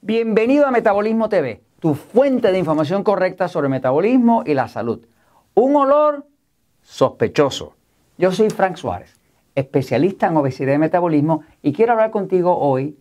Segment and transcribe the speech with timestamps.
[0.00, 5.04] Bienvenido a Metabolismo TV, tu fuente de información correcta sobre metabolismo y la salud.
[5.54, 6.24] Un olor
[6.82, 7.74] sospechoso.
[8.16, 9.18] Yo soy Frank Suárez,
[9.56, 12.96] especialista en obesidad y metabolismo, y quiero hablar contigo hoy,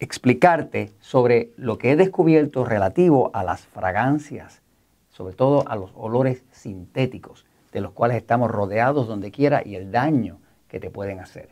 [0.00, 4.62] explicarte sobre lo que he descubierto relativo a las fragancias,
[5.10, 9.92] sobre todo a los olores sintéticos, de los cuales estamos rodeados donde quiera y el
[9.92, 11.50] daño que te pueden hacer.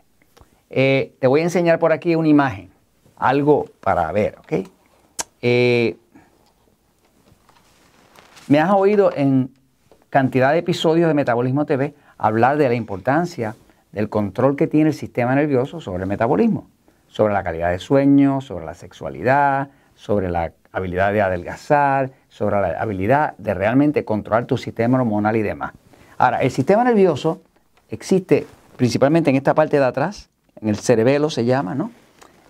[0.68, 2.75] Eh, te voy a enseñar por aquí una imagen
[3.16, 4.68] algo para ver, ¿ok?
[5.42, 5.96] Eh,
[8.48, 9.50] me has oído en
[10.10, 13.56] cantidad de episodios de Metabolismo TV hablar de la importancia
[13.92, 16.68] del control que tiene el sistema nervioso sobre el metabolismo,
[17.08, 22.80] sobre la calidad de sueño, sobre la sexualidad, sobre la habilidad de adelgazar, sobre la
[22.80, 25.72] habilidad de realmente controlar tu sistema hormonal y demás.
[26.18, 27.42] Ahora, el sistema nervioso
[27.88, 30.28] existe principalmente en esta parte de atrás,
[30.60, 31.90] en el cerebelo se llama, ¿no?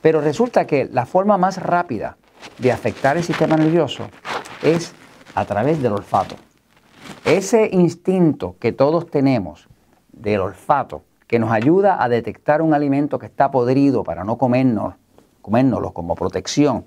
[0.06, 2.16] Pero resulta que la forma más rápida
[2.58, 4.08] de afectar el sistema nervioso
[4.62, 4.94] es
[5.34, 6.36] a través del olfato.
[7.24, 9.66] Ese instinto que todos tenemos
[10.12, 14.94] del olfato, que nos ayuda a detectar un alimento que está podrido para no comernos,
[15.42, 16.84] comérnoslo como protección,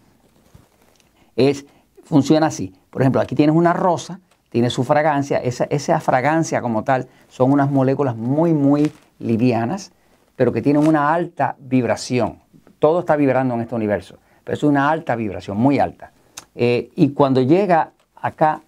[1.36, 1.66] es,
[2.06, 2.74] funciona así.
[2.90, 7.52] Por ejemplo, aquí tienes una rosa, tiene su fragancia, esa, esa fragancia como tal son
[7.52, 9.92] unas moléculas muy, muy livianas,
[10.38, 12.48] pero que tienen una alta vibración
[12.80, 16.12] todo está vibrando en este universo, pero es una alta vibración, muy alta.
[16.56, 18.62] Eh, y cuando llega acá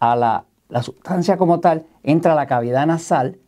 [0.00, 3.38] a la, la sustancia como tal, entra a la cavidad nasal,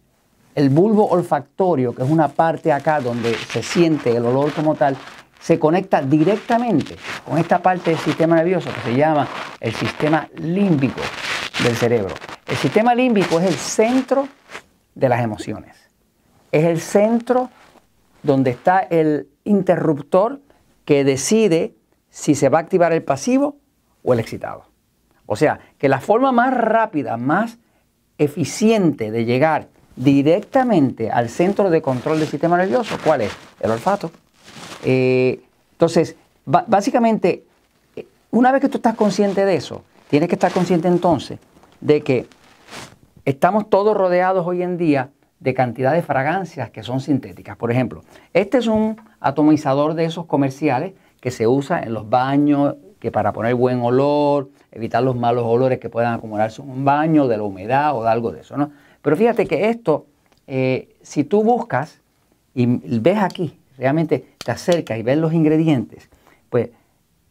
[0.54, 4.96] el bulbo olfactorio, que es una parte acá donde se siente el olor como tal,
[5.40, 6.96] se conecta directamente
[7.26, 9.26] con esta parte del sistema nervioso que se llama
[9.58, 11.00] el sistema límbico
[11.64, 12.14] del cerebro.
[12.46, 14.28] El sistema límbico es el centro
[14.94, 15.76] de las emociones.
[16.52, 17.48] Es el centro
[18.22, 20.40] donde está el interruptor
[20.84, 21.74] que decide
[22.10, 23.56] si se va a activar el pasivo
[24.02, 24.64] o el excitado.
[25.26, 27.58] O sea, que la forma más rápida, más
[28.18, 33.32] eficiente de llegar directamente al centro de control del sistema nervioso, ¿cuál es?
[33.60, 34.10] El olfato.
[34.84, 35.40] Eh,
[35.72, 37.44] entonces, básicamente,
[37.96, 41.38] eh, una vez que tú estás consciente de eso, tienes que estar consciente entonces
[41.80, 42.26] de que
[43.24, 47.56] estamos todos rodeados hoy en día de cantidad de fragancias que son sintéticas.
[47.56, 48.02] Por ejemplo,
[48.32, 53.32] este es un atomizador de esos comerciales que se usa en los baños, que para
[53.32, 57.42] poner buen olor, evitar los malos olores que puedan acumularse en un baño, de la
[57.42, 58.56] humedad o de algo de eso.
[58.56, 58.70] ¿no?
[59.02, 60.06] Pero fíjate que esto,
[60.46, 62.00] eh, si tú buscas
[62.54, 66.10] y ves aquí, realmente te acercas y ves los ingredientes,
[66.48, 66.70] pues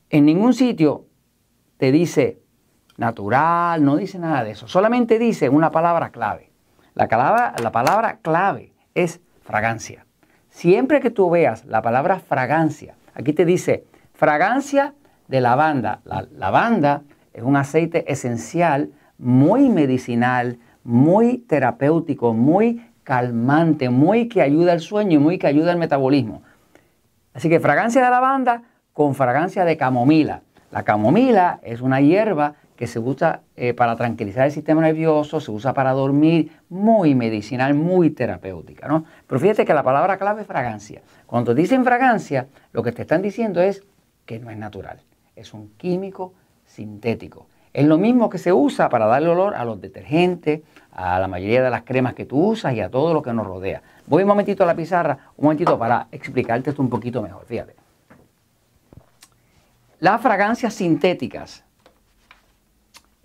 [0.10, 1.06] en ningún sitio
[1.78, 2.40] te dice
[2.98, 6.50] natural, no dice nada de eso, solamente dice una palabra clave.
[6.96, 7.08] La
[7.62, 10.06] la palabra clave es fragancia.
[10.50, 14.94] Siempre que tú veas la palabra fragancia, aquí te dice fragancia
[15.28, 16.02] de lavanda.
[16.04, 24.74] La lavanda es un aceite esencial, muy medicinal, muy terapéutico, muy calmante, muy que ayuda
[24.74, 26.42] al sueño y muy que ayuda al metabolismo.
[27.34, 30.42] Así que fragancia de lavanda con fragancia de camomila.
[30.72, 35.52] La camomila es una hierba que se usa eh, para tranquilizar el sistema nervioso, se
[35.52, 38.88] usa para dormir, muy medicinal, muy terapéutica.
[38.88, 39.04] ¿no?
[39.28, 41.02] Pero fíjate que la palabra clave es fragancia.
[41.26, 43.84] Cuando dicen fragancia, lo que te están diciendo es
[44.26, 45.02] que no es natural,
[45.36, 46.32] es un químico
[46.64, 47.48] sintético.
[47.74, 50.62] Es lo mismo que se usa para darle olor a los detergentes,
[50.94, 53.46] a la mayoría de las cremas que tú usas y a todo lo que nos
[53.46, 53.82] rodea.
[54.08, 57.44] Voy un momentito a la pizarra, un momentito para explicarte esto un poquito mejor.
[57.46, 57.76] Fíjate.
[60.00, 61.66] Las fragancias sintéticas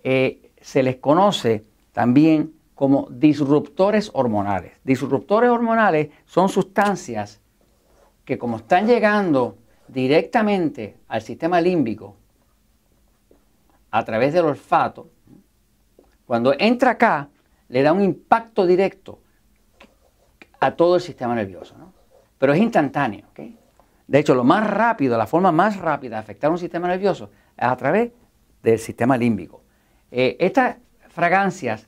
[0.07, 4.73] eh, se les conoce también como disruptores hormonales.
[4.83, 7.41] Disruptores hormonales son sustancias
[8.23, 9.57] que como están llegando
[9.87, 12.15] directamente al sistema límbico
[13.89, 15.09] a través del olfato,
[16.27, 17.29] cuando entra acá
[17.69, 19.17] le da un impacto directo
[20.59, 21.73] a todo el sistema nervioso.
[22.37, 23.25] Pero es instantáneo.
[24.05, 27.65] De hecho, lo más rápido, la forma más rápida de afectar un sistema nervioso es
[27.65, 28.11] a través
[28.61, 29.64] del sistema límbico.
[30.17, 30.77] Eh, estas
[31.09, 31.87] fragancias,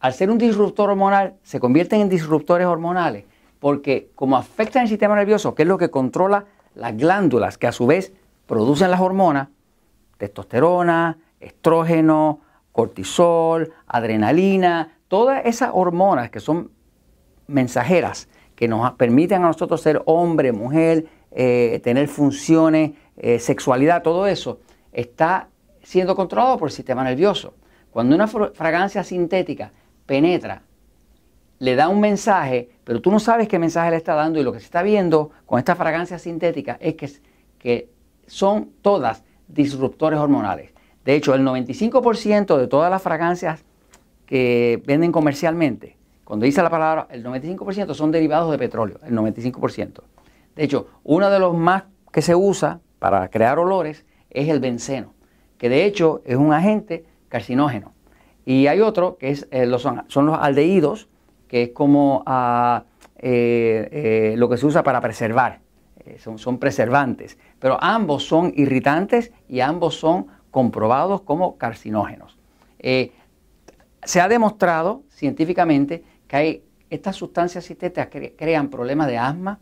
[0.00, 3.24] al ser un disruptor hormonal, se convierten en disruptores hormonales
[3.58, 7.72] porque como afectan el sistema nervioso, que es lo que controla las glándulas que a
[7.72, 8.12] su vez
[8.46, 9.48] producen las hormonas,
[10.18, 12.40] testosterona, estrógeno,
[12.70, 16.70] cortisol, adrenalina, todas esas hormonas que son
[17.46, 24.26] mensajeras que nos permiten a nosotros ser hombre, mujer, eh, tener funciones, eh, sexualidad, todo
[24.26, 24.60] eso
[24.92, 25.48] está
[25.88, 27.54] siendo controlado por el sistema nervioso.
[27.90, 29.72] Cuando una fragancia sintética
[30.04, 30.60] penetra,
[31.60, 34.52] le da un mensaje, pero tú no sabes qué mensaje le está dando y lo
[34.52, 37.10] que se está viendo con esta fragancia sintética es que,
[37.58, 37.88] que
[38.26, 40.74] son todas disruptores hormonales.
[41.06, 43.64] De hecho, el 95% de todas las fragancias
[44.26, 50.02] que venden comercialmente, cuando dice la palabra, el 95% son derivados de petróleo, el 95%.
[50.54, 55.14] De hecho, uno de los más que se usa para crear olores es el benceno,
[55.58, 57.92] que de hecho es un agente carcinógeno.
[58.46, 61.08] Y hay otro que es, eh, son, los aldehídos,
[61.48, 62.84] que es como ah,
[63.18, 65.60] eh, eh, lo que se usa para preservar,
[66.18, 67.36] son, son preservantes.
[67.58, 72.38] Pero ambos son irritantes y ambos son comprobados como carcinógenos.
[72.80, 78.08] se ha demostrado científicamente que estas sustancias sintéticas
[78.38, 79.58] crean problemas de asma,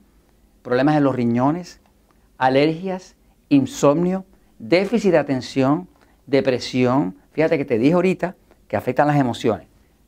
[0.62, 1.81] problemas en los riñones,
[2.38, 3.16] alergias,
[3.49, 4.25] insomnio,
[4.58, 5.88] déficit de atención,
[6.26, 7.16] depresión.
[7.32, 8.36] Fíjate que te dije ahorita
[8.68, 9.66] que afectan las emociones,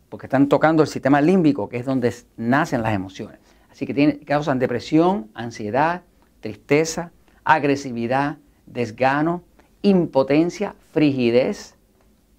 [0.08, 3.38] porque están tocando el sistema límbico, que es donde nacen las emociones.
[3.70, 6.02] Así que causan depresión, ansiedad,
[6.40, 7.12] tristeza,
[7.44, 9.42] agresividad, desgano,
[9.82, 11.76] impotencia, frigidez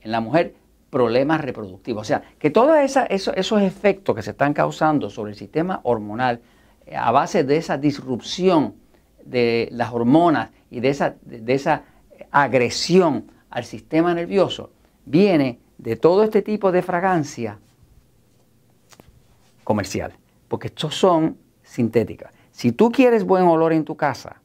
[0.01, 0.55] en la mujer,
[0.89, 2.01] problemas reproductivos.
[2.01, 2.77] O sea, que todos
[3.09, 6.41] esos efectos que se están causando sobre el sistema hormonal
[6.85, 8.75] eh, a base de esa disrupción
[9.23, 11.83] de las hormonas y de esa
[12.31, 14.71] agresión al sistema nervioso,
[15.05, 17.57] viene de todo este tipo de fragancia
[19.63, 20.13] comercial,
[20.47, 22.33] porque estos son sintéticas.
[22.51, 24.41] Si tú quieres buen olor en tu casa,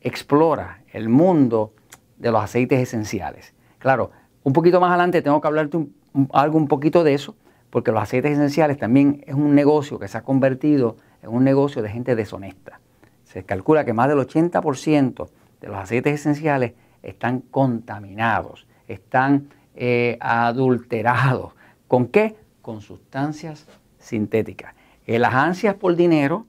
[0.00, 1.74] explora el mundo
[2.18, 3.52] de los aceites esenciales.
[3.78, 4.10] Claro,
[4.44, 5.86] un poquito más adelante tengo que hablarte
[6.32, 7.36] algo un poquito de eso,
[7.70, 11.82] porque los aceites esenciales también es un negocio que se ha convertido en un negocio
[11.82, 12.80] de gente deshonesta.
[13.24, 15.28] Se calcula que más del 80%
[15.62, 21.54] de los aceites esenciales están contaminados, están eh, adulterados.
[21.88, 22.36] ¿Con qué?
[22.60, 23.66] Con sustancias
[23.98, 24.74] sintéticas.
[25.06, 26.46] Eh, las ansias por dinero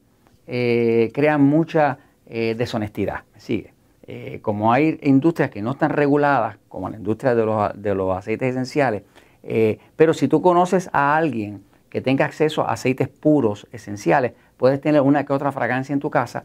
[0.47, 3.25] eh, crean mucha deshonestidad.
[3.37, 3.73] sigue?
[4.05, 9.03] Eh, como hay industrias que no están reguladas, como la industria de los, aceites esenciales,
[9.43, 14.81] eh, pero si tú conoces a alguien que tenga acceso a aceites puros, esenciales, puedes
[14.81, 16.43] tener una que otra fragancia en tu casa,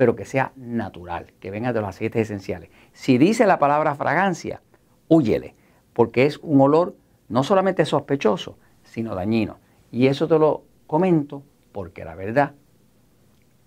[0.00, 2.70] pero que sea natural, que venga de los aceites esenciales.
[2.94, 4.62] Si dice la palabra fragancia,
[5.08, 5.54] huyele,
[5.92, 6.96] porque es un olor
[7.28, 9.58] no solamente sospechoso, sino dañino.
[9.92, 12.54] Y eso te lo comento porque la verdad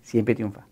[0.02, 0.66] siempre triunfa.